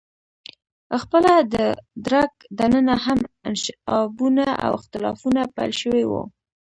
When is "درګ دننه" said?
2.05-2.95